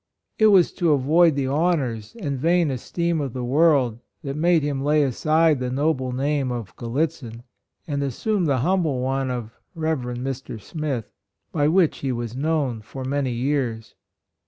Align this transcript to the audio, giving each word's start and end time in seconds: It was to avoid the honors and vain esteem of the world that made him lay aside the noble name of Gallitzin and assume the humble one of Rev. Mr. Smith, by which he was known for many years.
It 0.39 0.47
was 0.47 0.71
to 0.73 0.93
avoid 0.93 1.35
the 1.35 1.45
honors 1.45 2.15
and 2.19 2.39
vain 2.39 2.71
esteem 2.71 3.21
of 3.21 3.33
the 3.33 3.43
world 3.43 3.99
that 4.23 4.35
made 4.35 4.63
him 4.63 4.83
lay 4.83 5.03
aside 5.03 5.59
the 5.59 5.69
noble 5.69 6.11
name 6.11 6.51
of 6.51 6.75
Gallitzin 6.75 7.43
and 7.87 8.01
assume 8.01 8.45
the 8.45 8.57
humble 8.65 8.99
one 9.01 9.29
of 9.29 9.59
Rev. 9.75 9.99
Mr. 9.99 10.59
Smith, 10.59 11.11
by 11.51 11.67
which 11.67 11.99
he 11.99 12.11
was 12.11 12.35
known 12.35 12.81
for 12.81 13.03
many 13.05 13.31
years. 13.31 13.93